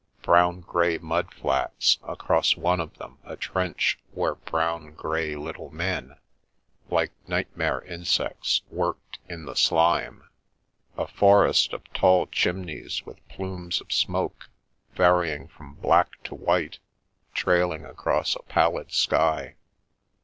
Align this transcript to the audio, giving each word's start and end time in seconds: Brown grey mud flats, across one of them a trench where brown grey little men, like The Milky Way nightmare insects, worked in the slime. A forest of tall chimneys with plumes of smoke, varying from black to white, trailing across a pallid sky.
Brown 0.23 0.61
grey 0.61 0.97
mud 0.97 1.31
flats, 1.31 1.99
across 2.01 2.57
one 2.57 2.79
of 2.79 2.95
them 2.97 3.19
a 3.23 3.35
trench 3.37 3.99
where 4.13 4.33
brown 4.33 4.95
grey 4.95 5.35
little 5.35 5.69
men, 5.69 6.17
like 6.89 6.89
The 6.89 6.93
Milky 6.93 7.11
Way 7.11 7.13
nightmare 7.51 7.81
insects, 7.83 8.63
worked 8.71 9.19
in 9.29 9.45
the 9.45 9.53
slime. 9.55 10.27
A 10.97 11.05
forest 11.05 11.71
of 11.73 11.83
tall 11.93 12.25
chimneys 12.25 13.05
with 13.05 13.19
plumes 13.29 13.79
of 13.79 13.93
smoke, 13.93 14.49
varying 14.95 15.47
from 15.47 15.75
black 15.75 16.23
to 16.23 16.33
white, 16.33 16.79
trailing 17.35 17.85
across 17.85 18.35
a 18.35 18.39
pallid 18.41 18.91
sky. 18.91 19.53